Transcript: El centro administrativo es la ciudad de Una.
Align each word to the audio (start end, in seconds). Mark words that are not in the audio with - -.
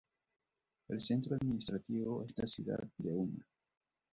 El 0.87 0.99
centro 0.99 1.35
administrativo 1.35 2.23
es 2.23 2.35
la 2.35 2.47
ciudad 2.47 2.83
de 2.97 3.11
Una. 3.13 3.45